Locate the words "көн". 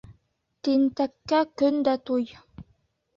1.63-1.77